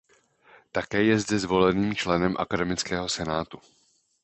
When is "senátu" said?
3.09-3.59